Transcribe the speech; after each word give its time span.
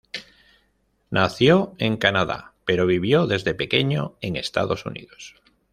Nació 1.11 1.75
en 1.77 1.95
Canadá, 1.97 2.55
pero 2.65 2.87
vivió 2.87 3.27
desde 3.27 3.53
pequeño 3.53 4.15
en 4.21 4.35
Estados 4.35 4.87
Unidos. 4.87 5.35